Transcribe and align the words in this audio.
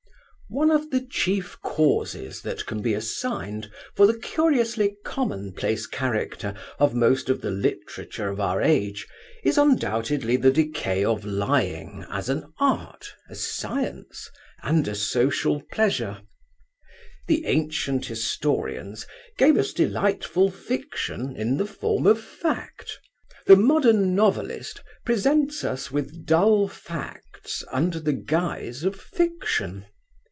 —One 0.53 0.69
of 0.69 0.89
the 0.89 0.99
chief 0.99 1.57
causes 1.61 2.41
that 2.41 2.65
can 2.65 2.81
be 2.81 2.93
assigned 2.93 3.71
for 3.95 4.05
the 4.05 4.19
curiously 4.19 4.97
commonplace 5.05 5.87
character 5.87 6.55
of 6.77 6.93
most 6.93 7.29
of 7.29 7.39
the 7.39 7.51
literature 7.51 8.27
of 8.27 8.41
our 8.41 8.61
age 8.61 9.07
is 9.45 9.57
undoubtedly 9.57 10.35
the 10.35 10.51
decay 10.51 11.05
of 11.05 11.23
Lying 11.23 12.05
as 12.09 12.27
an 12.27 12.51
art, 12.59 13.13
a 13.29 13.35
science, 13.35 14.29
and 14.61 14.85
a 14.89 14.93
social 14.93 15.61
pleasure. 15.71 16.19
The 17.29 17.45
ancient 17.45 18.07
historians 18.07 19.07
gave 19.37 19.55
us 19.57 19.71
delightful 19.71 20.51
fiction 20.51 21.33
in 21.37 21.55
the 21.55 21.65
form 21.65 22.05
of 22.05 22.21
fact; 22.21 22.99
the 23.45 23.55
modern 23.55 24.13
novelist 24.15 24.81
presents 25.05 25.63
us 25.63 25.91
with 25.91 26.25
dull 26.25 26.67
facts 26.67 27.63
under 27.71 28.01
the 28.01 28.11
guise 28.11 28.83
of 28.83 28.99
fiction. 28.99 29.85